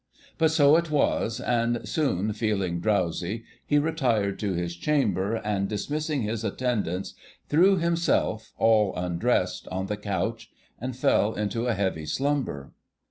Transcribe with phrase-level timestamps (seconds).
[0.39, 6.23] But so it was, and soon, feeling drowsy, he retired to his chamber, and dismissing
[6.23, 7.13] his attendants,
[7.49, 12.71] threw himself, all undressed, on the couch, and fell into a heavy slumber.